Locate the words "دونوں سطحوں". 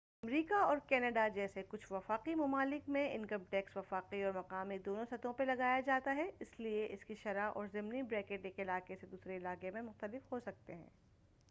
4.77-5.33